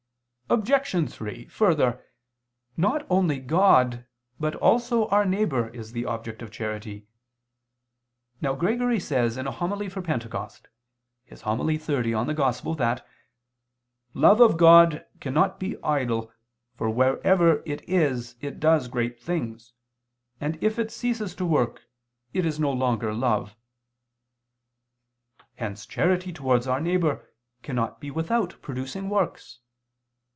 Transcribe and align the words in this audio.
Obj. 0.51 1.09
3: 1.13 1.45
Further, 1.45 2.03
not 2.75 3.07
only 3.09 3.39
God 3.39 4.05
but 4.37 4.53
also 4.55 5.07
our 5.07 5.23
neighbor 5.25 5.69
is 5.69 5.93
the 5.93 6.03
object 6.03 6.41
of 6.41 6.51
charity. 6.51 7.07
Now 8.41 8.55
Gregory 8.55 8.99
says 8.99 9.37
in 9.37 9.47
a 9.47 9.51
homily 9.51 9.87
for 9.87 10.01
Pentecost 10.01 10.67
(In 11.27 11.37
Evang. 11.37 11.77
xxx), 11.77 12.75
that 12.79 13.07
"love 14.13 14.41
of 14.41 14.57
God 14.57 15.05
cannot 15.21 15.57
be 15.57 15.81
idle 15.81 16.33
for 16.75 16.89
wherever 16.89 17.63
it 17.65 17.87
is 17.87 18.35
it 18.41 18.59
does 18.59 18.89
great 18.89 19.17
things, 19.21 19.71
and 20.41 20.61
if 20.61 20.77
it 20.77 20.91
ceases 20.91 21.33
to 21.35 21.45
work, 21.45 21.85
it 22.33 22.45
is 22.45 22.59
no 22.59 22.73
longer 22.73 23.13
love." 23.13 23.55
Hence 25.55 25.85
charity 25.85 26.33
towards 26.33 26.67
our 26.67 26.81
neighbor 26.81 27.25
cannot 27.63 28.01
be 28.01 28.11
without 28.11 28.61
producing 28.61 29.07
works. 29.09 29.59